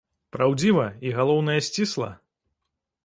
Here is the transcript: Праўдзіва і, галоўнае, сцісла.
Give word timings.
Праўдзіва 0.35 0.85
і, 1.07 1.13
галоўнае, 1.19 1.59
сцісла. 1.71 2.11